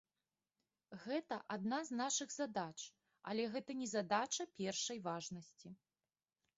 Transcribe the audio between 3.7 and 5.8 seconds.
не задача першай важнасці.